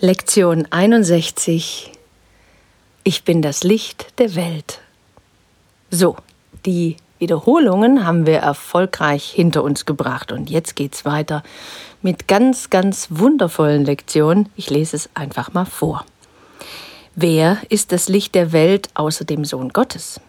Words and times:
Lektion 0.00 0.68
61 0.70 1.90
Ich 3.02 3.24
bin 3.24 3.42
das 3.42 3.64
Licht 3.64 4.16
der 4.20 4.36
Welt. 4.36 4.80
So, 5.90 6.14
die 6.64 6.98
Wiederholungen 7.18 8.06
haben 8.06 8.24
wir 8.24 8.36
erfolgreich 8.36 9.28
hinter 9.28 9.64
uns 9.64 9.86
gebracht 9.86 10.30
und 10.30 10.50
jetzt 10.50 10.76
geht's 10.76 11.04
weiter 11.04 11.42
mit 12.00 12.28
ganz, 12.28 12.70
ganz 12.70 13.08
wundervollen 13.10 13.84
Lektionen. 13.84 14.48
Ich 14.54 14.70
lese 14.70 14.94
es 14.94 15.10
einfach 15.14 15.52
mal 15.52 15.64
vor. 15.64 16.06
Wer 17.16 17.58
ist 17.68 17.90
das 17.90 18.08
Licht 18.08 18.36
der 18.36 18.52
Welt 18.52 18.90
außer 18.94 19.24
dem 19.24 19.44
Sohn 19.44 19.70
Gottes? 19.70 20.20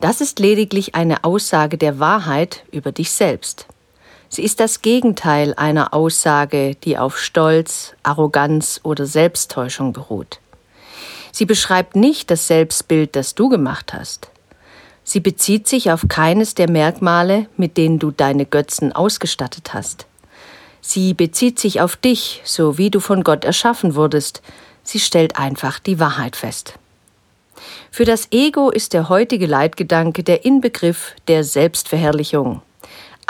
Das 0.00 0.20
ist 0.20 0.38
lediglich 0.38 0.94
eine 0.94 1.24
Aussage 1.24 1.78
der 1.78 2.00
Wahrheit 2.00 2.64
über 2.70 2.92
dich 2.92 3.12
selbst. 3.12 3.66
Sie 4.32 4.44
ist 4.44 4.60
das 4.60 4.80
Gegenteil 4.80 5.54
einer 5.56 5.92
Aussage, 5.92 6.76
die 6.84 6.96
auf 6.96 7.18
Stolz, 7.18 7.94
Arroganz 8.04 8.78
oder 8.84 9.04
Selbsttäuschung 9.04 9.92
beruht. 9.92 10.38
Sie 11.32 11.46
beschreibt 11.46 11.96
nicht 11.96 12.30
das 12.30 12.46
Selbstbild, 12.46 13.16
das 13.16 13.34
du 13.34 13.48
gemacht 13.48 13.92
hast. 13.92 14.30
Sie 15.02 15.18
bezieht 15.18 15.66
sich 15.66 15.90
auf 15.90 16.06
keines 16.08 16.54
der 16.54 16.70
Merkmale, 16.70 17.46
mit 17.56 17.76
denen 17.76 17.98
du 17.98 18.12
deine 18.12 18.46
Götzen 18.46 18.92
ausgestattet 18.92 19.74
hast. 19.74 20.06
Sie 20.80 21.12
bezieht 21.12 21.58
sich 21.58 21.80
auf 21.80 21.96
dich, 21.96 22.40
so 22.44 22.78
wie 22.78 22.90
du 22.90 23.00
von 23.00 23.24
Gott 23.24 23.44
erschaffen 23.44 23.96
wurdest. 23.96 24.42
Sie 24.84 25.00
stellt 25.00 25.40
einfach 25.40 25.80
die 25.80 25.98
Wahrheit 25.98 26.36
fest. 26.36 26.74
Für 27.90 28.04
das 28.04 28.28
Ego 28.30 28.70
ist 28.70 28.92
der 28.92 29.08
heutige 29.08 29.46
Leitgedanke 29.46 30.22
der 30.22 30.44
Inbegriff 30.44 31.16
der 31.26 31.42
Selbstverherrlichung. 31.42 32.62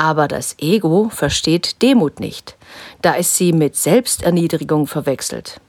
Aber 0.00 0.28
das 0.28 0.56
Ego 0.58 1.10
versteht 1.10 1.82
Demut 1.82 2.20
nicht, 2.20 2.56
da 3.02 3.16
es 3.16 3.36
sie 3.36 3.52
mit 3.52 3.76
Selbsterniedrigung 3.76 4.86
verwechselt. 4.86 5.60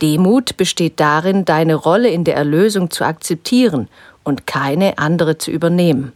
Demut 0.00 0.56
besteht 0.56 0.98
darin, 0.98 1.44
deine 1.44 1.74
Rolle 1.74 2.08
in 2.08 2.24
der 2.24 2.34
Erlösung 2.34 2.90
zu 2.90 3.04
akzeptieren 3.04 3.90
und 4.24 4.46
keine 4.46 4.96
andere 4.96 5.36
zu 5.36 5.50
übernehmen. 5.50 6.12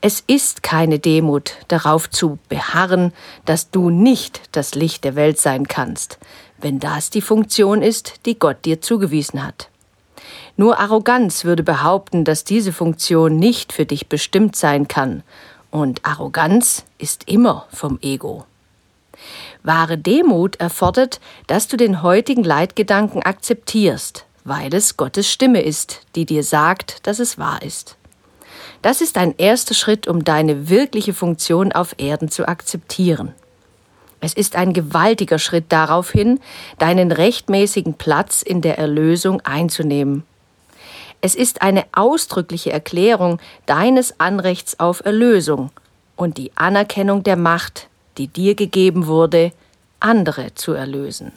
Es 0.00 0.24
ist 0.26 0.64
keine 0.64 0.98
Demut, 0.98 1.52
darauf 1.68 2.10
zu 2.10 2.40
beharren, 2.48 3.12
dass 3.44 3.70
du 3.70 3.88
nicht 3.88 4.40
das 4.50 4.74
Licht 4.74 5.04
der 5.04 5.14
Welt 5.14 5.38
sein 5.38 5.68
kannst, 5.68 6.18
wenn 6.60 6.80
das 6.80 7.10
die 7.10 7.22
Funktion 7.22 7.80
ist, 7.80 8.26
die 8.26 8.36
Gott 8.36 8.64
dir 8.64 8.80
zugewiesen 8.80 9.46
hat. 9.46 9.68
Nur 10.56 10.80
Arroganz 10.80 11.44
würde 11.44 11.62
behaupten, 11.62 12.24
dass 12.24 12.42
diese 12.42 12.72
Funktion 12.72 13.36
nicht 13.36 13.72
für 13.72 13.86
dich 13.86 14.08
bestimmt 14.08 14.56
sein 14.56 14.88
kann 14.88 15.22
und 15.70 16.04
Arroganz 16.04 16.84
ist 16.98 17.28
immer 17.28 17.66
vom 17.72 17.98
Ego. 18.02 18.44
Wahre 19.62 19.98
Demut 19.98 20.56
erfordert, 20.56 21.20
dass 21.46 21.68
du 21.68 21.76
den 21.76 22.02
heutigen 22.02 22.44
Leitgedanken 22.44 23.22
akzeptierst, 23.22 24.24
weil 24.44 24.74
es 24.74 24.96
Gottes 24.96 25.30
Stimme 25.30 25.62
ist, 25.62 26.00
die 26.14 26.24
dir 26.24 26.42
sagt, 26.42 27.06
dass 27.06 27.18
es 27.18 27.38
wahr 27.38 27.62
ist. 27.62 27.96
Das 28.82 29.00
ist 29.00 29.18
ein 29.18 29.34
erster 29.36 29.74
Schritt, 29.74 30.08
um 30.08 30.24
deine 30.24 30.70
wirkliche 30.70 31.12
Funktion 31.12 31.72
auf 31.72 31.94
Erden 31.98 32.30
zu 32.30 32.48
akzeptieren. 32.48 33.34
Es 34.20 34.32
ist 34.34 34.56
ein 34.56 34.72
gewaltiger 34.72 35.38
Schritt 35.38 35.66
darauf 35.68 36.10
hin, 36.10 36.40
deinen 36.78 37.12
rechtmäßigen 37.12 37.94
Platz 37.94 38.42
in 38.42 38.60
der 38.60 38.78
Erlösung 38.78 39.40
einzunehmen 39.42 40.24
es 41.20 41.34
ist 41.34 41.62
eine 41.62 41.84
ausdrückliche 41.92 42.72
Erklärung 42.72 43.40
deines 43.66 44.18
Anrechts 44.18 44.80
auf 44.80 45.04
Erlösung 45.04 45.70
und 46.16 46.38
die 46.38 46.52
Anerkennung 46.54 47.22
der 47.22 47.36
Macht, 47.36 47.88
die 48.18 48.28
dir 48.28 48.54
gegeben 48.54 49.06
wurde, 49.06 49.52
andere 50.00 50.54
zu 50.54 50.72
erlösen. 50.72 51.32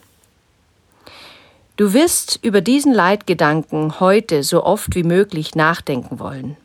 Du 1.75 1.93
wirst 1.93 2.39
über 2.43 2.61
diesen 2.61 2.93
Leitgedanken 2.93 3.99
heute 3.99 4.43
so 4.43 4.63
oft 4.63 4.93
wie 4.95 5.03
möglich 5.03 5.55
nachdenken 5.55 6.19
wollen. 6.19 6.55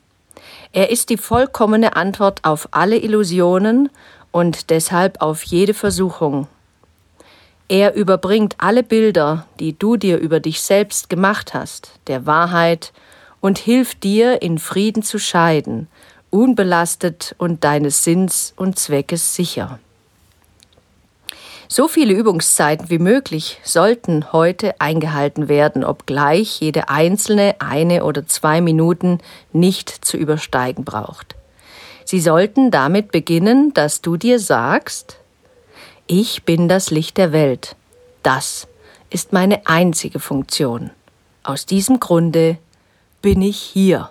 Er 0.73 0.91
ist 0.91 1.09
die 1.09 1.17
vollkommene 1.17 1.97
Antwort 1.97 2.45
auf 2.45 2.69
alle 2.73 2.99
Illusionen 2.99 3.89
und 4.33 4.71
deshalb 4.71 5.23
auf 5.23 5.43
jede 5.45 5.73
Versuchung. 5.73 6.47
Er 7.69 7.95
überbringt 7.95 8.55
alle 8.59 8.83
Bilder, 8.83 9.47
die 9.61 9.79
du 9.79 9.97
dir 9.97 10.19
über 10.19 10.41
dich 10.41 10.61
selbst 10.63 11.11
gemacht 11.11 11.55
hast, 11.55 11.93
der 12.07 12.27
Wahrheit 12.27 12.93
und 13.41 13.59
hilft 13.59 14.05
dir, 14.05 14.43
in 14.43 14.59
Frieden 14.59 15.03
zu 15.03 15.19
scheiden, 15.19 15.89
unbelastet 16.31 17.35
und 17.39 17.65
deines 17.65 18.05
Sinns 18.05 18.53
und 18.57 18.79
Zweckes 18.79 19.35
sicher. 19.35 19.79
So 21.71 21.87
viele 21.87 22.15
Übungszeiten 22.15 22.89
wie 22.89 22.99
möglich 22.99 23.61
sollten 23.63 24.33
heute 24.33 24.81
eingehalten 24.81 25.49
werden, 25.49 25.85
obgleich 25.85 26.61
jede 26.61 26.89
einzelne 26.89 27.57
eine 27.59 28.05
oder 28.05 28.27
zwei 28.27 28.63
Minuten 28.63 29.19
nicht 29.53 29.91
zu 29.91 30.17
übersteigen 30.17 30.85
braucht. 30.85 31.37
Sie 32.07 32.21
sollten 32.21 32.71
damit 32.71 33.13
beginnen, 33.13 33.75
dass 33.75 34.01
du 34.01 34.17
dir 34.17 34.39
sagst, 34.39 35.19
ich 36.07 36.45
bin 36.45 36.67
das 36.67 36.91
Licht 36.91 37.19
der 37.19 37.33
Welt. 37.33 37.77
Das 38.23 38.67
ist 39.11 39.35
meine 39.35 39.67
einzige 39.67 40.21
Funktion. 40.21 40.91
Aus 41.43 41.67
diesem 41.67 42.01
Grunde 42.01 42.57
bin 43.23 43.43
ich 43.43 43.59
hier. 43.59 44.11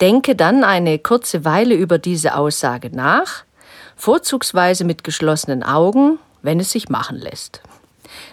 Denke 0.00 0.34
dann 0.34 0.64
eine 0.64 0.98
kurze 0.98 1.44
Weile 1.44 1.74
über 1.74 1.98
diese 1.98 2.34
Aussage 2.34 2.90
nach, 2.90 3.44
vorzugsweise 3.96 4.84
mit 4.84 5.04
geschlossenen 5.04 5.62
Augen, 5.62 6.18
wenn 6.42 6.58
es 6.60 6.72
sich 6.72 6.88
machen 6.88 7.18
lässt. 7.18 7.62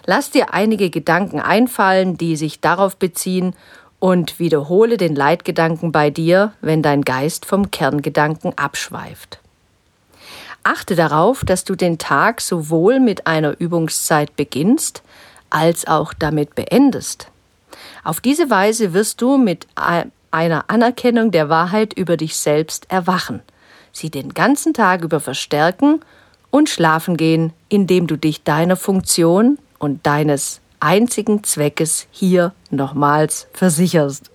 Lass 0.04 0.30
dir 0.30 0.52
einige 0.52 0.90
Gedanken 0.90 1.40
einfallen, 1.40 2.16
die 2.16 2.36
sich 2.36 2.60
darauf 2.60 2.96
beziehen, 2.96 3.54
und 4.00 4.38
wiederhole 4.38 4.96
den 4.96 5.14
Leitgedanken 5.14 5.92
bei 5.92 6.08
dir, 6.08 6.54
wenn 6.62 6.82
dein 6.82 7.02
Geist 7.02 7.44
vom 7.44 7.70
Kerngedanken 7.70 8.56
abschweift. 8.56 9.40
Achte 10.62 10.96
darauf, 10.96 11.44
dass 11.44 11.64
du 11.64 11.74
den 11.74 11.98
Tag 11.98 12.40
sowohl 12.40 12.98
mit 12.98 13.26
einer 13.26 13.60
Übungszeit 13.60 14.34
beginnst, 14.36 15.02
als 15.50 15.86
auch 15.86 16.14
damit 16.14 16.54
beendest. 16.54 17.28
Auf 18.04 18.20
diese 18.20 18.50
Weise 18.50 18.92
wirst 18.92 19.20
du 19.20 19.36
mit 19.36 19.66
einer 19.74 20.64
Anerkennung 20.68 21.30
der 21.30 21.48
Wahrheit 21.48 21.92
über 21.92 22.16
dich 22.16 22.36
selbst 22.36 22.90
erwachen, 22.90 23.42
sie 23.92 24.10
den 24.10 24.34
ganzen 24.34 24.74
Tag 24.74 25.02
über 25.02 25.20
verstärken 25.20 26.00
und 26.50 26.68
schlafen 26.68 27.16
gehen, 27.16 27.52
indem 27.68 28.06
du 28.06 28.16
dich 28.16 28.42
deiner 28.42 28.76
Funktion 28.76 29.58
und 29.78 30.06
deines 30.06 30.60
einzigen 30.80 31.44
Zweckes 31.44 32.06
hier 32.10 32.52
nochmals 32.70 33.46
versicherst. 33.52 34.30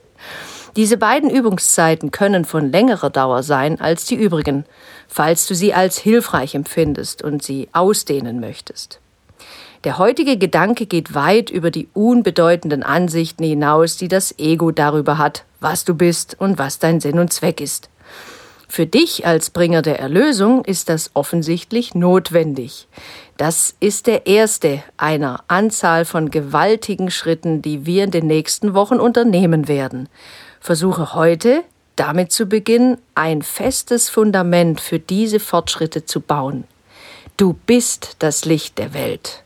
Diese 0.75 0.97
beiden 0.97 1.29
Übungszeiten 1.29 2.12
können 2.12 2.44
von 2.44 2.72
längerer 2.72 3.09
Dauer 3.09 3.44
sein 3.44 3.79
als 3.79 4.06
die 4.06 4.16
übrigen, 4.16 4.66
falls 5.07 5.47
du 5.47 5.56
sie 5.56 5.73
als 5.73 5.97
hilfreich 5.97 6.53
empfindest 6.53 7.22
und 7.22 7.44
sie 7.44 7.69
ausdehnen 7.72 8.41
möchtest. 8.41 9.00
Der 9.85 10.00
heutige 10.00 10.38
Gedanke 10.40 10.88
geht 10.88 11.13
weit 11.13 11.51
über 11.51 11.69
die 11.69 11.88
unbedeutenden 11.94 12.81
Ansichten 12.81 13.44
hinaus, 13.44 13.97
die 13.97 14.07
das 14.07 14.34
Ego 14.40 14.72
darüber 14.72 15.19
hat, 15.19 15.46
was 15.59 15.85
du 15.85 15.94
bist 15.94 16.35
und 16.40 16.57
was 16.57 16.79
dein 16.79 17.00
Sinn 17.00 17.19
und 17.19 17.31
Zweck 17.31 17.62
ist. 17.62 17.91
Für 18.68 18.88
dich 18.88 19.28
als 19.28 19.51
Bringer 19.51 19.84
der 19.84 20.00
Erlösung 20.00 20.66
ist 20.66 20.90
das 20.90 21.12
offensichtlich 21.13 21.94
notwendig. 21.94 22.88
Das 23.38 23.75
ist 23.79 24.07
der 24.07 24.25
erste 24.25 24.81
einer 24.97 25.44
Anzahl 25.50 26.03
von 26.06 26.31
gewaltigen 26.31 27.12
Schritten, 27.12 27.62
die 27.62 27.85
wir 27.85 28.06
in 28.06 28.12
den 28.12 28.25
nächsten 28.25 28.73
Wochen 28.73 29.00
unternehmen 29.00 29.67
werden. 29.67 30.09
Versuche 30.59 31.13
heute, 31.13 31.63
damit 31.96 32.31
zu 32.31 32.47
beginnen, 32.47 32.97
ein 33.13 33.44
festes 33.44 34.09
Fundament 34.09 34.81
für 34.81 34.97
diese 34.97 35.40
Fortschritte 35.40 36.06
zu 36.06 36.22
bauen. 36.22 36.63
Du 37.38 37.53
bist 37.53 38.16
das 38.17 38.46
Licht 38.46 38.79
der 38.79 38.96
Welt. 38.96 39.45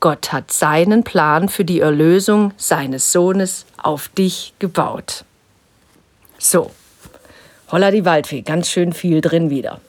Gott 0.00 0.32
hat 0.32 0.52
seinen 0.52 1.04
Plan 1.04 1.48
für 1.48 1.64
die 1.64 1.80
Erlösung 1.80 2.52
seines 2.56 3.12
Sohnes 3.12 3.66
auf 3.82 4.08
dich 4.08 4.52
gebaut. 4.58 5.24
So, 6.38 6.70
holla 7.70 7.90
die 7.90 8.04
Waldfee, 8.04 8.42
ganz 8.42 8.68
schön 8.68 8.92
viel 8.92 9.20
drin 9.20 9.50
wieder. 9.50 9.80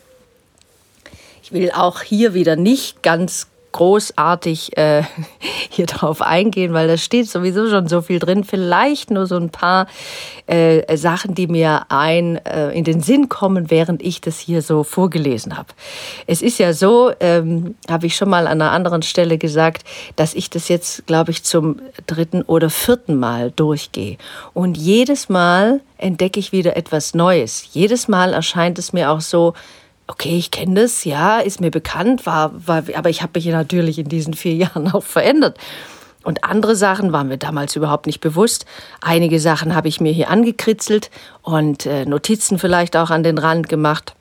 Ich 1.44 1.52
will 1.52 1.72
auch 1.72 2.02
hier 2.02 2.34
wieder 2.34 2.56
nicht 2.56 3.04
ganz 3.04 3.48
großartig 3.78 4.76
äh, 4.76 5.04
hier 5.70 5.86
drauf 5.86 6.22
eingehen, 6.24 6.74
weil 6.74 6.88
da 6.88 6.98
steht 6.98 7.30
sowieso 7.30 7.70
schon 7.70 7.88
so 7.88 8.02
viel 8.02 8.18
drin. 8.18 8.44
Vielleicht 8.44 9.12
nur 9.12 9.28
so 9.28 9.36
ein 9.36 9.52
paar 9.52 9.86
äh, 10.48 10.98
Sachen, 10.98 11.36
die 11.36 11.46
mir 11.46 11.86
ein 11.90 12.38
äh, 12.38 12.72
in 12.72 12.84
den 12.84 13.02
Sinn 13.02 13.30
kommen, 13.30 13.70
während 13.70 14.02
ich 14.02 14.20
das 14.20 14.40
hier 14.40 14.64
so 14.64 14.84
vorgelesen 14.84 15.58
habe. 15.58 15.70
Es 16.26 16.42
ist 16.42 16.58
ja 16.58 16.74
so, 16.74 17.12
ähm, 17.20 17.76
habe 17.88 18.08
ich 18.08 18.16
schon 18.16 18.30
mal 18.30 18.48
an 18.48 18.62
einer 18.62 18.72
anderen 18.72 19.04
Stelle 19.04 19.38
gesagt, 19.38 19.84
dass 20.16 20.34
ich 20.34 20.50
das 20.50 20.70
jetzt, 20.70 21.06
glaube 21.06 21.30
ich, 21.30 21.44
zum 21.44 21.80
dritten 22.08 22.42
oder 22.42 22.72
vierten 22.72 23.20
Mal 23.20 23.52
durchgehe. 23.52 24.18
Und 24.54 24.76
jedes 24.76 25.30
Mal 25.30 25.82
entdecke 26.00 26.40
ich 26.40 26.52
wieder 26.52 26.76
etwas 26.76 27.14
Neues. 27.14 27.70
Jedes 27.74 28.08
Mal 28.08 28.34
erscheint 28.34 28.80
es 28.80 28.92
mir 28.92 29.12
auch 29.12 29.22
so, 29.22 29.54
okay, 30.08 30.38
ich 30.38 30.52
kenne 30.52 30.82
das, 30.82 31.04
ja, 31.04 31.40
ist 31.40 31.62
mir 31.62 31.72
bekannt, 31.72 32.26
war, 32.26 32.52
war, 32.66 32.84
aber 32.96 33.10
ich 33.10 33.22
habe 33.22 33.34
mich 33.36 33.46
natürlich 33.46 34.00
in 34.00 34.10
diesen 34.10 34.34
vier 34.34 34.54
Jahren 34.56 34.92
auch 34.92 35.04
verändert. 35.04 35.58
und 36.24 36.44
andere 36.44 36.76
Sachen 36.76 37.12
waren 37.12 37.28
mir 37.28 37.38
damals 37.38 37.76
überhaupt 37.76 38.06
nicht 38.06 38.20
bewusst. 38.20 38.66
Einige 39.02 39.40
Sachen 39.40 39.76
habe 39.76 39.88
ich 39.88 40.02
mir 40.02 40.12
hier 40.12 40.30
angekritzelt 40.30 41.10
und 41.42 41.86
äh, 41.86 42.06
Notizen 42.06 42.60
vielleicht 42.60 42.98
auch 42.98 43.10
an 43.10 43.24
den 43.24 43.38
Rand 43.38 43.70
gemacht. 43.70 44.14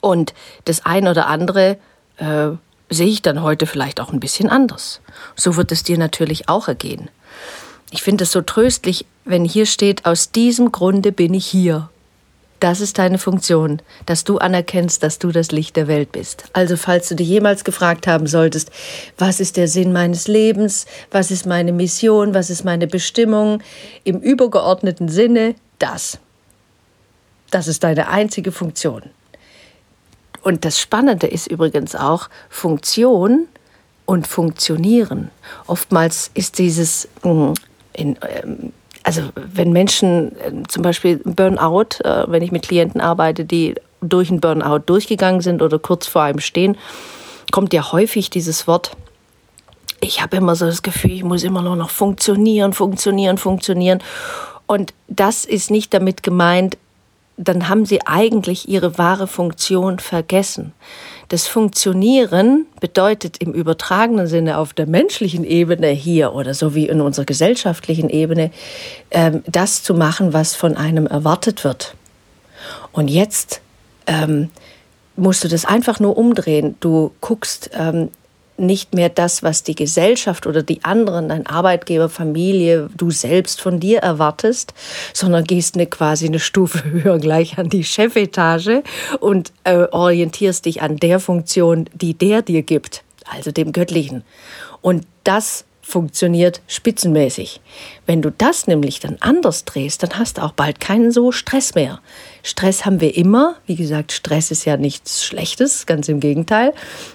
Und 0.00 0.34
das 0.66 0.84
ein 0.84 1.08
oder 1.08 1.26
andere 1.28 1.78
äh, 2.18 2.50
sehe 2.90 3.08
ich 3.08 3.22
dann 3.22 3.42
heute 3.42 3.66
vielleicht 3.66 4.00
auch 4.00 4.12
ein 4.12 4.20
bisschen 4.20 4.50
anders. 4.50 5.00
So 5.34 5.56
wird 5.56 5.72
es 5.72 5.82
dir 5.82 5.98
natürlich 5.98 6.48
auch 6.48 6.68
ergehen. 6.68 7.10
Ich 7.90 8.02
finde 8.02 8.24
es 8.24 8.32
so 8.32 8.40
tröstlich, 8.42 9.06
wenn 9.24 9.44
hier 9.44 9.66
steht, 9.66 10.04
aus 10.04 10.30
diesem 10.30 10.72
Grunde 10.72 11.12
bin 11.12 11.32
ich 11.32 11.46
hier. 11.46 11.88
Das 12.64 12.80
ist 12.80 12.96
deine 12.96 13.18
Funktion, 13.18 13.82
dass 14.06 14.24
du 14.24 14.38
anerkennst, 14.38 15.02
dass 15.02 15.18
du 15.18 15.32
das 15.32 15.52
Licht 15.52 15.76
der 15.76 15.86
Welt 15.86 16.12
bist. 16.12 16.44
Also 16.54 16.78
falls 16.78 17.10
du 17.10 17.14
dir 17.14 17.26
jemals 17.26 17.62
gefragt 17.62 18.06
haben 18.06 18.26
solltest, 18.26 18.70
was 19.18 19.38
ist 19.38 19.58
der 19.58 19.68
Sinn 19.68 19.92
meines 19.92 20.28
Lebens, 20.28 20.86
was 21.10 21.30
ist 21.30 21.44
meine 21.44 21.72
Mission, 21.74 22.32
was 22.32 22.48
ist 22.48 22.64
meine 22.64 22.86
Bestimmung, 22.86 23.62
im 24.04 24.18
übergeordneten 24.18 25.10
Sinne, 25.10 25.56
das. 25.78 26.18
Das 27.50 27.68
ist 27.68 27.84
deine 27.84 28.08
einzige 28.08 28.50
Funktion. 28.50 29.02
Und 30.40 30.64
das 30.64 30.80
Spannende 30.80 31.26
ist 31.26 31.48
übrigens 31.48 31.94
auch 31.94 32.30
Funktion 32.48 33.46
und 34.06 34.26
Funktionieren. 34.26 35.30
Oftmals 35.66 36.30
ist 36.32 36.58
dieses 36.58 37.08
hm, 37.24 37.52
in, 37.92 38.16
ähm, 38.22 38.72
also 39.04 39.22
wenn 39.36 39.72
Menschen 39.72 40.32
äh, 40.40 40.66
zum 40.66 40.82
Beispiel 40.82 41.20
Burnout, 41.24 42.02
äh, 42.02 42.24
wenn 42.26 42.42
ich 42.42 42.50
mit 42.50 42.66
Klienten 42.66 43.00
arbeite, 43.00 43.44
die 43.44 43.76
durch 44.00 44.30
einen 44.30 44.40
Burnout 44.40 44.80
durchgegangen 44.86 45.40
sind 45.40 45.62
oder 45.62 45.78
kurz 45.78 46.06
vor 46.06 46.22
einem 46.22 46.40
stehen, 46.40 46.76
kommt 47.52 47.72
ja 47.72 47.92
häufig 47.92 48.30
dieses 48.30 48.66
Wort, 48.66 48.96
ich 50.00 50.20
habe 50.22 50.36
immer 50.36 50.56
so 50.56 50.66
das 50.66 50.82
Gefühl, 50.82 51.12
ich 51.12 51.24
muss 51.24 51.44
immer 51.44 51.62
nur 51.62 51.76
noch 51.76 51.90
funktionieren, 51.90 52.72
funktionieren, 52.72 53.38
funktionieren. 53.38 54.02
Und 54.66 54.92
das 55.08 55.44
ist 55.44 55.70
nicht 55.70 55.94
damit 55.94 56.22
gemeint, 56.22 56.76
dann 57.36 57.68
haben 57.68 57.84
sie 57.84 58.06
eigentlich 58.06 58.68
ihre 58.68 58.98
wahre 58.98 59.26
Funktion 59.26 59.98
vergessen. 59.98 60.72
Das 61.28 61.46
Funktionieren 61.46 62.66
bedeutet 62.80 63.38
im 63.38 63.52
übertragenen 63.52 64.26
Sinne 64.26 64.58
auf 64.58 64.74
der 64.74 64.86
menschlichen 64.86 65.44
Ebene 65.44 65.88
hier 65.88 66.34
oder 66.34 66.54
so 66.54 66.74
wie 66.74 66.86
in 66.86 67.00
unserer 67.00 67.24
gesellschaftlichen 67.24 68.10
Ebene, 68.10 68.50
ähm, 69.10 69.42
das 69.46 69.82
zu 69.82 69.94
machen, 69.94 70.32
was 70.32 70.54
von 70.54 70.76
einem 70.76 71.06
erwartet 71.06 71.64
wird. 71.64 71.94
Und 72.92 73.08
jetzt 73.08 73.60
ähm, 74.06 74.50
musst 75.16 75.44
du 75.44 75.48
das 75.48 75.64
einfach 75.64 76.00
nur 76.00 76.16
umdrehen. 76.16 76.76
Du 76.80 77.12
guckst 77.20 77.70
ähm, 77.74 78.10
nicht 78.56 78.94
mehr 78.94 79.08
das, 79.08 79.42
was 79.42 79.62
die 79.62 79.74
Gesellschaft 79.74 80.46
oder 80.46 80.62
die 80.62 80.84
anderen, 80.84 81.28
dein 81.28 81.46
Arbeitgeber, 81.46 82.08
Familie, 82.08 82.88
du 82.96 83.10
selbst 83.10 83.60
von 83.60 83.80
dir 83.80 83.98
erwartest, 83.98 84.74
sondern 85.12 85.44
gehst 85.44 85.74
eine, 85.74 85.86
quasi 85.86 86.26
eine 86.26 86.38
Stufe 86.38 86.84
höher 86.90 87.18
gleich 87.18 87.58
an 87.58 87.68
die 87.68 87.84
Chefetage 87.84 88.82
und 89.20 89.52
äh, 89.64 89.86
orientierst 89.90 90.64
dich 90.66 90.82
an 90.82 90.96
der 90.96 91.20
Funktion, 91.20 91.88
die 91.94 92.14
der 92.14 92.42
dir 92.42 92.62
gibt, 92.62 93.02
also 93.24 93.50
dem 93.50 93.72
Göttlichen. 93.72 94.22
Und 94.80 95.06
das 95.24 95.64
funktioniert 95.84 96.62
spitzenmäßig. 96.66 97.60
Wenn 98.06 98.22
du 98.22 98.30
das 98.30 98.66
nämlich 98.66 99.00
dann 99.00 99.18
anders 99.20 99.64
drehst, 99.64 100.02
dann 100.02 100.18
hast 100.18 100.38
du 100.38 100.42
auch 100.42 100.52
bald 100.52 100.80
keinen 100.80 101.12
so 101.12 101.30
Stress 101.30 101.74
mehr. 101.74 102.00
Stress 102.42 102.86
haben 102.86 103.00
wir 103.00 103.16
immer. 103.16 103.56
Wie 103.66 103.76
gesagt, 103.76 104.12
Stress 104.12 104.50
ist 104.50 104.64
ja 104.64 104.76
nichts 104.76 105.24
Schlechtes, 105.24 105.86
ganz 105.86 106.08
im 106.08 106.20
Gegenteil. 106.20 106.72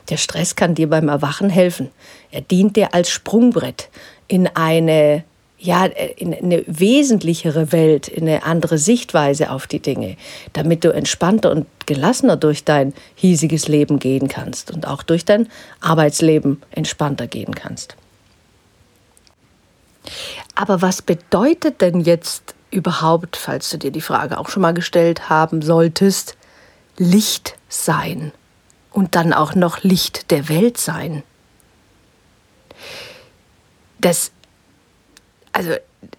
Der 0.09 0.17
Stress 0.17 0.55
kann 0.55 0.75
dir 0.75 0.87
beim 0.87 1.09
Erwachen 1.09 1.49
helfen. 1.49 1.89
Er 2.31 2.41
dient 2.41 2.75
dir 2.75 2.93
als 2.93 3.09
Sprungbrett 3.09 3.89
in 4.27 4.47
eine 4.47 5.23
ja, 5.61 5.85
in 5.85 6.33
eine 6.33 6.63
wesentlichere 6.67 7.73
Welt, 7.73 8.07
in 8.07 8.23
eine 8.23 8.43
andere 8.43 8.77
Sichtweise 8.77 9.51
auf 9.51 9.67
die 9.67 9.81
Dinge, 9.81 10.15
damit 10.53 10.85
du 10.85 10.93
entspannter 10.93 11.51
und 11.51 11.65
gelassener 11.85 12.37
durch 12.37 12.63
dein 12.63 12.93
hiesiges 13.15 13.67
Leben 13.67 13.99
gehen 13.99 14.29
kannst 14.29 14.71
und 14.71 14.87
auch 14.87 15.03
durch 15.03 15.25
dein 15.25 15.49
Arbeitsleben 15.81 16.61
entspannter 16.71 17.27
gehen 17.27 17.53
kannst. 17.53 17.97
Aber 20.55 20.81
was 20.81 21.01
bedeutet 21.01 21.81
denn 21.81 22.01
jetzt 22.01 22.55
überhaupt, 22.71 23.35
falls 23.35 23.69
du 23.69 23.77
dir 23.77 23.91
die 23.91 24.01
Frage 24.01 24.37
auch 24.37 24.49
schon 24.49 24.61
mal 24.61 24.73
gestellt 24.73 25.29
haben 25.29 25.61
solltest, 25.61 26.37
Licht 26.97 27.57
sein 27.69 28.31
und 28.91 29.15
dann 29.15 29.33
auch 29.33 29.55
noch 29.55 29.83
Licht 29.83 30.31
der 30.31 30.49
Welt 30.49 30.77
sein? 30.77 31.23
Das, 33.99 34.31
also 35.51 35.75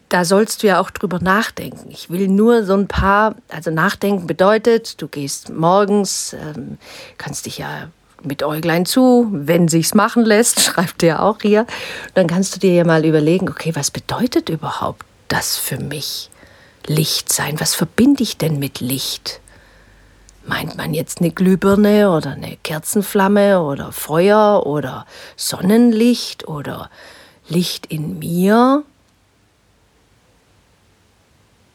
da 0.09 0.25
sollst 0.25 0.63
du 0.63 0.67
ja 0.67 0.81
auch 0.81 0.91
drüber 0.91 1.21
nachdenken. 1.21 1.91
Ich 1.91 2.11
will 2.11 2.29
nur 2.29 2.65
so 2.65 2.75
ein 2.75 2.89
paar, 2.89 3.37
also 3.49 3.71
nachdenken 3.71 4.27
bedeutet, 4.27 5.01
du 5.01 5.09
gehst 5.09 5.51
morgens, 5.51 6.35
ähm, 6.35 6.79
kannst 7.17 7.47
dich 7.47 7.59
ja 7.59 7.89
mit 8.25 8.43
Äuglein 8.43 8.87
zu, 8.87 9.29
wenn 9.31 9.69
sich's 9.69 9.95
machen 9.95 10.25
lässt, 10.25 10.61
schreibt 10.61 11.03
er 11.03 11.23
auch 11.23 11.39
hier. 11.43 11.67
Dann 12.15 12.27
kannst 12.27 12.55
du 12.55 12.61
dir 12.61 12.73
ja 12.73 12.85
mal 12.85 13.05
überlegen, 13.05 13.49
okay, 13.49 13.73
was 13.75 13.91
bedeutet 13.91 14.49
überhaupt 14.49 15.05
das 15.29 15.57
für 15.57 15.79
mich? 15.79 16.31
Licht 16.87 17.33
sein, 17.33 17.61
was 17.61 17.75
verbinde 17.75 18.23
ich 18.23 18.37
denn 18.37 18.59
mit 18.59 18.81
Licht? 18.81 19.41
Meint 20.47 20.77
man 20.77 20.95
jetzt 20.95 21.21
eine 21.21 21.31
Glühbirne 21.31 22.11
oder 22.11 22.33
eine 22.33 22.57
Kerzenflamme 22.63 23.61
oder 23.63 23.93
Feuer 23.93 24.67
oder 24.67 25.07
Sonnenlicht 25.37 26.49
oder 26.49 26.91
Licht 27.49 27.87
in 27.87 28.19
mir? 28.19 28.83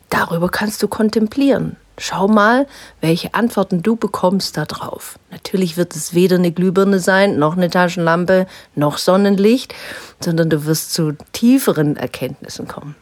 Darüber 0.09 0.49
kannst 0.49 0.81
du 0.81 0.87
kontemplieren. 0.87 1.77
Schau 1.97 2.27
mal, 2.27 2.67
welche 2.99 3.33
Antworten 3.33 3.81
du 3.81 3.95
bekommst 3.95 4.57
darauf. 4.57 5.17
Natürlich 5.31 5.77
wird 5.77 5.95
es 5.95 6.13
weder 6.13 6.35
eine 6.35 6.51
Glühbirne 6.51 6.99
sein, 6.99 7.39
noch 7.39 7.55
eine 7.55 7.69
Taschenlampe, 7.69 8.47
noch 8.75 8.97
Sonnenlicht, 8.97 9.73
sondern 10.19 10.49
du 10.49 10.65
wirst 10.65 10.93
zu 10.93 11.13
tieferen 11.31 11.95
Erkenntnissen 11.95 12.67
kommen. 12.67 12.95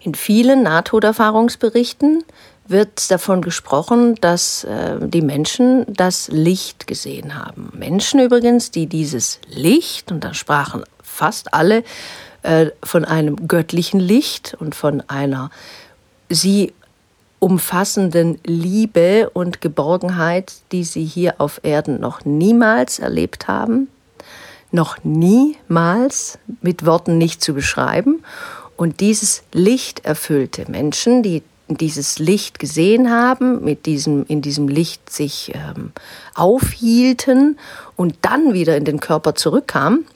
In 0.00 0.14
vielen 0.14 0.62
Nahtoderfahrungsberichten 0.62 2.24
wird 2.66 3.10
davon 3.10 3.42
gesprochen, 3.42 4.14
dass 4.14 4.64
äh, 4.64 4.96
die 5.00 5.20
Menschen 5.20 5.84
das 5.88 6.28
Licht 6.28 6.86
gesehen 6.86 7.34
haben. 7.34 7.70
Menschen 7.76 8.20
übrigens, 8.20 8.70
die 8.70 8.86
dieses 8.86 9.40
Licht, 9.48 10.10
und 10.10 10.24
da 10.24 10.32
sprachen 10.32 10.84
fast 11.02 11.52
alle 11.52 11.82
äh, 12.42 12.66
von 12.82 13.04
einem 13.04 13.48
göttlichen 13.48 14.00
Licht 14.00 14.56
und 14.58 14.74
von 14.74 15.02
einer 15.08 15.50
sie 16.30 16.72
umfassenden 17.40 18.38
Liebe 18.44 19.30
und 19.30 19.60
Geborgenheit, 19.60 20.52
die 20.70 20.84
sie 20.84 21.04
hier 21.04 21.34
auf 21.38 21.60
Erden 21.64 21.98
noch 21.98 22.24
niemals 22.24 22.98
erlebt 22.98 23.48
haben, 23.48 23.88
noch 24.70 24.98
niemals 25.02 26.38
mit 26.60 26.86
Worten 26.86 27.18
nicht 27.18 27.42
zu 27.42 27.54
beschreiben. 27.54 28.22
Und 28.76 29.00
dieses 29.00 29.42
Licht 29.52 30.04
erfüllte 30.04 30.70
Menschen, 30.70 31.22
die 31.22 31.42
dieses 31.68 32.18
Licht 32.18 32.58
gesehen 32.58 33.10
haben, 33.10 33.64
mit 33.64 33.86
diesem, 33.86 34.24
in 34.26 34.42
diesem 34.42 34.68
Licht 34.68 35.10
sich 35.10 35.52
ähm, 35.54 35.92
aufhielten 36.34 37.58
und 37.96 38.16
dann 38.22 38.52
wieder 38.52 38.76
in 38.76 38.84
den 38.84 39.00
Körper 39.00 39.34
zurückkamen, 39.34 40.06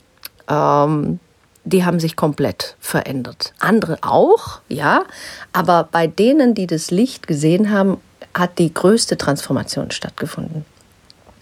ähm, 0.49 1.21
die 1.65 1.85
haben 1.85 1.99
sich 1.99 2.17
komplett 2.17 2.77
verändert. 2.79 3.53
Andere 3.59 3.99
auch, 4.03 4.61
ja, 4.69 5.05
aber 5.53 5.89
bei 5.91 6.07
denen, 6.07 6.55
die 6.55 6.67
das 6.67 6.91
Licht 6.91 7.27
gesehen 7.27 7.71
haben, 7.71 7.99
hat 8.35 8.59
die 8.59 8.73
größte 8.73 9.17
Transformation 9.17 9.91
stattgefunden. 9.91 10.65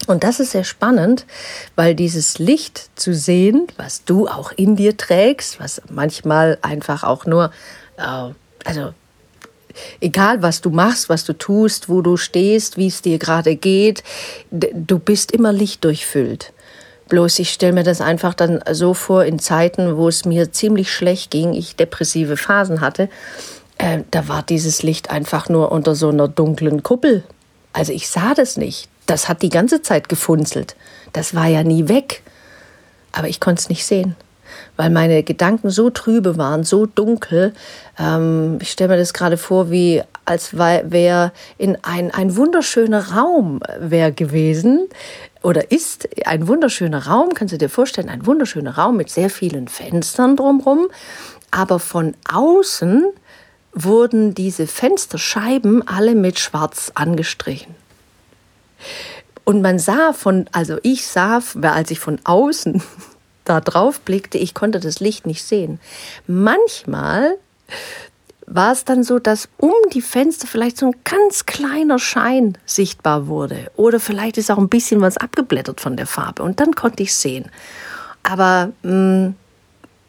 Und 0.07 0.23
das 0.23 0.39
ist 0.39 0.51
sehr 0.51 0.63
spannend, 0.63 1.25
weil 1.75 1.95
dieses 1.95 2.39
Licht 2.39 2.89
zu 2.95 3.13
sehen, 3.13 3.67
was 3.77 4.03
du 4.03 4.27
auch 4.27 4.51
in 4.51 4.75
dir 4.75 4.97
trägst, 4.97 5.59
was 5.59 5.81
manchmal 5.89 6.57
einfach 6.61 7.03
auch 7.03 7.25
nur, 7.25 7.51
äh, 7.97 8.31
also 8.65 8.93
egal 10.01 10.41
was 10.41 10.61
du 10.61 10.69
machst, 10.69 11.09
was 11.09 11.23
du 11.23 11.33
tust, 11.33 11.89
wo 11.89 12.01
du 12.01 12.17
stehst, 12.17 12.77
wie 12.77 12.87
es 12.87 13.01
dir 13.01 13.17
gerade 13.17 13.55
geht, 13.55 14.03
du 14.51 14.99
bist 14.99 15.31
immer 15.31 15.53
lichtdurchfüllt. 15.53 16.52
Bloß 17.09 17.39
ich 17.39 17.51
stelle 17.51 17.73
mir 17.73 17.83
das 17.83 18.01
einfach 18.01 18.33
dann 18.33 18.63
so 18.71 18.93
vor 18.93 19.25
in 19.25 19.39
Zeiten, 19.39 19.97
wo 19.97 20.07
es 20.07 20.25
mir 20.25 20.51
ziemlich 20.51 20.91
schlecht 20.91 21.31
ging, 21.31 21.53
ich 21.53 21.75
depressive 21.75 22.37
Phasen 22.37 22.81
hatte, 22.81 23.09
äh, 23.77 23.99
da 24.11 24.27
war 24.27 24.43
dieses 24.43 24.83
Licht 24.83 25.09
einfach 25.09 25.49
nur 25.49 25.71
unter 25.71 25.95
so 25.95 26.09
einer 26.09 26.27
dunklen 26.27 26.83
Kuppel. 26.83 27.23
Also 27.73 27.91
ich 27.91 28.07
sah 28.09 28.33
das 28.33 28.57
nicht. 28.57 28.87
Das 29.05 29.27
hat 29.27 29.41
die 29.41 29.49
ganze 29.49 29.81
Zeit 29.81 30.07
gefunzelt. 30.07 30.75
Das 31.11 31.35
war 31.35 31.47
ja 31.47 31.63
nie 31.63 31.89
weg. 31.89 32.23
Aber 33.11 33.27
ich 33.27 33.39
konnte 33.39 33.59
es 33.61 33.69
nicht 33.69 33.85
sehen, 33.85 34.15
weil 34.75 34.89
meine 34.89 35.23
Gedanken 35.23 35.69
so 35.69 35.89
trübe 35.89 36.37
waren, 36.37 36.63
so 36.63 36.85
dunkel. 36.85 37.53
Ähm, 37.99 38.57
ich 38.61 38.71
stelle 38.71 38.93
mir 38.93 38.97
das 38.97 39.13
gerade 39.13 39.37
vor, 39.37 39.69
wie 39.69 40.01
als 40.25 40.57
wäre 40.57 41.31
in 41.57 41.77
ein, 41.83 42.11
ein 42.11 42.35
wunderschöner 42.35 43.11
Raum 43.11 43.59
wäre 43.79 44.13
gewesen 44.13 44.87
oder 45.43 45.71
ist 45.71 46.07
ein 46.25 46.47
wunderschöner 46.47 47.05
Raum, 47.07 47.33
kannst 47.35 47.53
du 47.53 47.57
dir 47.57 47.69
vorstellen, 47.69 48.09
ein 48.09 48.25
wunderschöner 48.25 48.77
Raum 48.77 48.97
mit 48.97 49.09
sehr 49.09 49.29
vielen 49.29 49.67
Fenstern 49.67 50.35
drumherum. 50.35 50.87
Aber 51.51 51.79
von 51.79 52.15
außen 52.31 53.05
wurden 53.73 54.33
diese 54.33 54.65
Fensterscheiben 54.65 55.87
alle 55.87 56.15
mit 56.15 56.39
Schwarz 56.39 56.91
angestrichen. 56.95 57.75
Und 59.43 59.61
man 59.61 59.79
sah 59.79 60.13
von, 60.13 60.49
also 60.53 60.77
ich 60.81 61.05
sah, 61.05 61.41
als 61.61 61.91
ich 61.91 61.99
von 61.99 62.19
außen 62.23 62.81
da 63.43 63.59
drauf 63.59 63.99
blickte, 63.99 64.37
ich 64.37 64.53
konnte 64.53 64.79
das 64.79 65.01
Licht 65.01 65.27
nicht 65.27 65.43
sehen. 65.43 65.79
Manchmal 66.25 67.37
war 68.45 68.71
es 68.71 68.85
dann 68.85 69.03
so, 69.03 69.19
dass 69.19 69.49
um 69.57 69.73
die 69.93 70.01
Fenster 70.01 70.47
vielleicht 70.47 70.77
so 70.77 70.87
ein 70.87 70.95
ganz 71.03 71.45
kleiner 71.45 71.99
Schein 71.99 72.57
sichtbar 72.65 73.27
wurde. 73.27 73.71
Oder 73.75 73.99
vielleicht 73.99 74.37
ist 74.37 74.51
auch 74.51 74.57
ein 74.57 74.69
bisschen 74.69 75.01
was 75.01 75.17
abgeblättert 75.17 75.81
von 75.81 75.95
der 75.95 76.07
Farbe. 76.07 76.43
Und 76.43 76.59
dann 76.59 76.73
konnte 76.73 77.03
ich 77.03 77.15
sehen. 77.15 77.45
Aber 78.23 78.71
mh, 78.83 78.91
mm, 78.91 79.35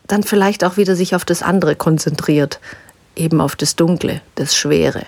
dann 0.06 0.22
vielleicht 0.22 0.64
auch 0.64 0.76
wieder 0.76 0.96
sich 0.96 1.14
auf 1.14 1.24
das 1.24 1.42
andere 1.42 1.76
konzentriert. 1.76 2.60
Eben 3.16 3.40
auf 3.40 3.56
das 3.56 3.76
Dunkle, 3.76 4.20
das 4.34 4.54
Schwere. 4.54 5.04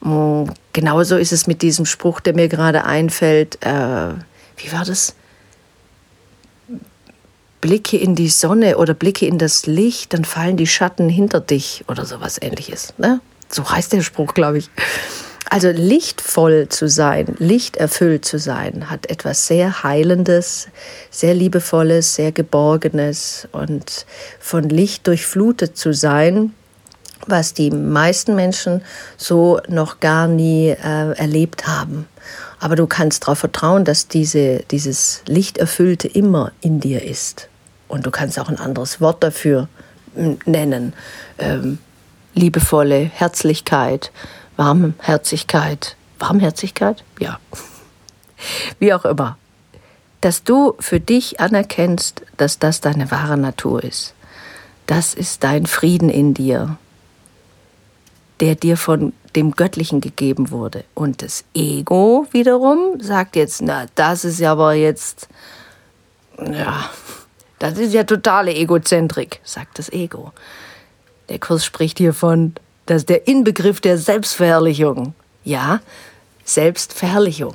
Mm, 0.00 0.44
genauso 0.72 1.16
ist 1.16 1.32
es 1.32 1.46
mit 1.46 1.62
diesem 1.62 1.86
Spruch, 1.86 2.20
der 2.20 2.34
mir 2.34 2.48
gerade 2.48 2.84
einfällt. 2.84 3.58
Äh, 3.64 4.14
wie 4.56 4.72
war 4.72 4.84
das? 4.84 5.14
Blicke 7.62 7.96
in 7.96 8.14
die 8.14 8.28
Sonne 8.28 8.76
oder 8.76 8.92
Blicke 8.92 9.24
in 9.24 9.38
das 9.38 9.66
Licht, 9.66 10.12
dann 10.12 10.26
fallen 10.26 10.58
die 10.58 10.66
Schatten 10.66 11.08
hinter 11.08 11.40
dich 11.40 11.84
oder 11.88 12.04
sowas 12.04 12.36
ähnliches. 12.42 12.92
Ne? 12.98 13.20
So 13.48 13.70
heißt 13.70 13.94
der 13.94 14.02
Spruch, 14.02 14.34
glaube 14.34 14.58
ich. 14.58 14.68
Also 15.48 15.68
lichtvoll 15.68 16.68
zu 16.68 16.88
sein, 16.88 17.34
lichterfüllt 17.38 18.24
zu 18.24 18.38
sein, 18.38 18.90
hat 18.90 19.08
etwas 19.10 19.46
sehr 19.46 19.82
Heilendes, 19.82 20.68
sehr 21.10 21.34
Liebevolles, 21.34 22.14
sehr 22.14 22.32
Geborgenes 22.32 23.46
und 23.52 24.06
von 24.40 24.68
Licht 24.68 25.06
durchflutet 25.06 25.76
zu 25.76 25.92
sein, 25.92 26.54
was 27.26 27.54
die 27.54 27.70
meisten 27.70 28.34
Menschen 28.34 28.82
so 29.16 29.60
noch 29.68 30.00
gar 30.00 30.26
nie 30.26 30.70
äh, 30.70 31.12
erlebt 31.16 31.66
haben. 31.66 32.08
Aber 32.58 32.74
du 32.74 32.86
kannst 32.86 33.24
darauf 33.24 33.38
vertrauen, 33.38 33.84
dass 33.84 34.08
diese, 34.08 34.64
dieses 34.70 35.22
Lichterfüllte 35.26 36.08
immer 36.08 36.52
in 36.60 36.80
dir 36.80 37.04
ist. 37.04 37.48
Und 37.92 38.06
du 38.06 38.10
kannst 38.10 38.38
auch 38.38 38.48
ein 38.48 38.58
anderes 38.58 39.02
Wort 39.02 39.22
dafür 39.22 39.68
nennen. 40.46 40.94
Ähm, 41.36 41.76
liebevolle 42.32 43.00
Herzlichkeit, 43.00 44.12
Warmherzigkeit. 44.56 45.94
Warmherzigkeit? 46.18 47.04
Ja. 47.20 47.38
Wie 48.78 48.94
auch 48.94 49.04
immer. 49.04 49.36
Dass 50.22 50.42
du 50.42 50.72
für 50.80 51.00
dich 51.00 51.38
anerkennst, 51.38 52.22
dass 52.38 52.58
das 52.58 52.80
deine 52.80 53.10
wahre 53.10 53.36
Natur 53.36 53.84
ist. 53.84 54.14
Das 54.86 55.12
ist 55.12 55.44
dein 55.44 55.66
Frieden 55.66 56.08
in 56.08 56.32
dir, 56.32 56.78
der 58.40 58.54
dir 58.54 58.78
von 58.78 59.12
dem 59.36 59.50
Göttlichen 59.50 60.00
gegeben 60.00 60.50
wurde. 60.50 60.84
Und 60.94 61.20
das 61.20 61.44
Ego 61.52 62.26
wiederum 62.30 63.02
sagt 63.02 63.36
jetzt, 63.36 63.60
na, 63.60 63.84
das 63.96 64.24
ist 64.24 64.40
ja 64.40 64.52
aber 64.52 64.72
jetzt, 64.72 65.28
ja, 66.38 66.88
das 67.62 67.78
ist 67.78 67.94
ja 67.94 68.02
totale 68.02 68.52
Egozentrik, 68.52 69.40
sagt 69.44 69.78
das 69.78 69.88
Ego. 69.92 70.32
Der 71.28 71.38
Kurs 71.38 71.64
spricht 71.64 71.98
hier 71.98 72.12
von, 72.12 72.54
dass 72.86 73.06
der 73.06 73.28
Inbegriff 73.28 73.80
der 73.80 73.98
Selbstverherrlichung. 73.98 75.14
Ja, 75.44 75.80
Selbstverherrlichung. 76.44 77.54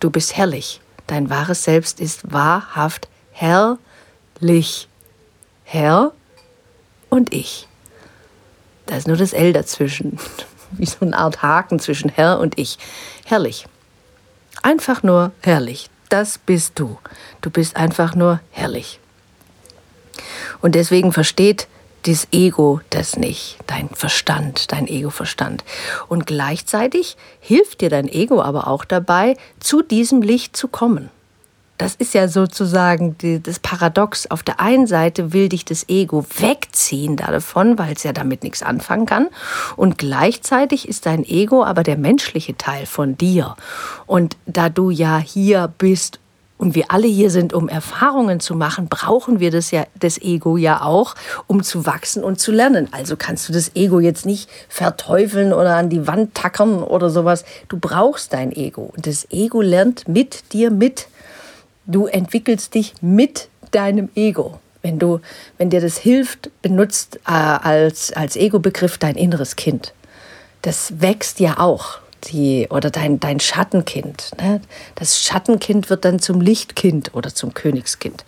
Du 0.00 0.10
bist 0.10 0.36
herrlich. 0.36 0.80
Dein 1.06 1.30
wahres 1.30 1.62
Selbst 1.62 2.00
ist 2.00 2.32
wahrhaft 2.32 3.06
herrlich. 3.30 4.88
Herr 5.62 6.10
und 7.08 7.32
ich. 7.32 7.68
Da 8.86 8.96
ist 8.96 9.06
nur 9.06 9.16
das 9.16 9.32
L 9.32 9.52
dazwischen. 9.52 10.18
Wie 10.72 10.86
so 10.86 10.96
eine 11.02 11.16
Art 11.16 11.42
Haken 11.42 11.78
zwischen 11.78 12.10
Herr 12.10 12.40
und 12.40 12.58
ich. 12.58 12.76
Herrlich. 13.24 13.66
Einfach 14.62 15.04
nur 15.04 15.30
herrlich. 15.42 15.90
Das 16.08 16.38
bist 16.38 16.72
du. 16.74 16.98
Du 17.40 17.50
bist 17.50 17.76
einfach 17.76 18.16
nur 18.16 18.40
herrlich. 18.50 18.98
Und 20.64 20.74
deswegen 20.74 21.12
versteht 21.12 21.68
das 22.06 22.26
Ego 22.32 22.80
das 22.88 23.18
nicht, 23.18 23.58
dein 23.66 23.90
Verstand, 23.90 24.72
dein 24.72 24.88
Ego-Verstand. 24.88 25.62
Und 26.08 26.26
gleichzeitig 26.26 27.18
hilft 27.38 27.82
dir 27.82 27.90
dein 27.90 28.08
Ego 28.08 28.40
aber 28.40 28.66
auch 28.66 28.86
dabei, 28.86 29.36
zu 29.60 29.82
diesem 29.82 30.22
Licht 30.22 30.56
zu 30.56 30.68
kommen. 30.68 31.10
Das 31.76 31.94
ist 31.96 32.14
ja 32.14 32.28
sozusagen 32.28 33.18
die, 33.18 33.42
das 33.42 33.58
Paradox. 33.58 34.30
Auf 34.30 34.42
der 34.42 34.58
einen 34.58 34.86
Seite 34.86 35.34
will 35.34 35.50
dich 35.50 35.66
das 35.66 35.86
Ego 35.90 36.24
wegziehen 36.38 37.16
davon, 37.16 37.78
weil 37.78 37.92
es 37.92 38.02
ja 38.02 38.14
damit 38.14 38.42
nichts 38.42 38.62
anfangen 38.62 39.04
kann. 39.04 39.28
Und 39.76 39.98
gleichzeitig 39.98 40.88
ist 40.88 41.04
dein 41.04 41.26
Ego 41.26 41.62
aber 41.62 41.82
der 41.82 41.98
menschliche 41.98 42.56
Teil 42.56 42.86
von 42.86 43.18
dir. 43.18 43.54
Und 44.06 44.38
da 44.46 44.70
du 44.70 44.88
ja 44.88 45.18
hier 45.18 45.70
bist, 45.76 46.20
und 46.64 46.74
wir 46.74 46.90
alle 46.90 47.06
hier 47.06 47.28
sind, 47.28 47.52
um 47.52 47.68
Erfahrungen 47.68 48.40
zu 48.40 48.54
machen, 48.54 48.88
brauchen 48.88 49.38
wir 49.38 49.50
das 49.50 49.70
ja, 49.70 49.84
das 50.00 50.16
Ego 50.16 50.56
ja 50.56 50.80
auch, 50.80 51.14
um 51.46 51.62
zu 51.62 51.84
wachsen 51.84 52.24
und 52.24 52.40
zu 52.40 52.52
lernen. 52.52 52.88
Also 52.90 53.16
kannst 53.18 53.46
du 53.46 53.52
das 53.52 53.76
Ego 53.76 54.00
jetzt 54.00 54.24
nicht 54.24 54.48
verteufeln 54.70 55.52
oder 55.52 55.76
an 55.76 55.90
die 55.90 56.06
Wand 56.06 56.34
tackern 56.34 56.82
oder 56.82 57.10
sowas. 57.10 57.44
Du 57.68 57.78
brauchst 57.78 58.32
dein 58.32 58.50
Ego. 58.50 58.90
Und 58.96 59.06
das 59.06 59.30
Ego 59.30 59.60
lernt 59.60 60.08
mit 60.08 60.54
dir 60.54 60.70
mit. 60.70 61.08
Du 61.84 62.06
entwickelst 62.06 62.74
dich 62.74 62.94
mit 63.02 63.48
deinem 63.70 64.08
Ego. 64.14 64.58
Wenn 64.80 64.98
du, 64.98 65.20
wenn 65.58 65.68
dir 65.68 65.82
das 65.82 65.98
hilft, 65.98 66.50
benutzt 66.62 67.16
äh, 67.26 67.30
als, 67.30 68.10
als 68.14 68.36
Ego-Begriff 68.36 68.96
dein 68.96 69.16
inneres 69.16 69.56
Kind. 69.56 69.92
Das 70.62 70.94
wächst 70.98 71.40
ja 71.40 71.58
auch 71.58 71.98
die, 72.28 72.66
oder 72.70 72.90
dein, 72.90 73.20
dein 73.20 73.40
Schattenkind. 73.40 74.30
Ne? 74.40 74.60
Das 74.94 75.22
Schattenkind 75.22 75.90
wird 75.90 76.04
dann 76.04 76.18
zum 76.18 76.40
Lichtkind 76.40 77.14
oder 77.14 77.34
zum 77.34 77.54
Königskind. 77.54 78.24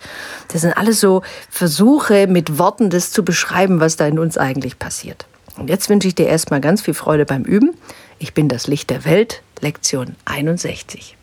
Das 0.51 0.61
sind 0.61 0.73
alles 0.77 0.99
so 0.99 1.23
Versuche, 1.49 2.27
mit 2.27 2.57
Worten 2.57 2.89
das 2.89 3.11
zu 3.11 3.23
beschreiben, 3.23 3.79
was 3.79 3.95
da 3.95 4.07
in 4.07 4.19
uns 4.19 4.37
eigentlich 4.37 4.79
passiert. 4.79 5.25
Und 5.57 5.69
jetzt 5.69 5.89
wünsche 5.89 6.07
ich 6.07 6.15
dir 6.15 6.27
erstmal 6.27 6.61
ganz 6.61 6.81
viel 6.81 6.93
Freude 6.93 7.25
beim 7.25 7.43
Üben. 7.43 7.73
Ich 8.19 8.33
bin 8.33 8.47
das 8.47 8.67
Licht 8.67 8.89
der 8.89 9.05
Welt, 9.05 9.41
Lektion 9.59 10.15
61. 10.25 11.16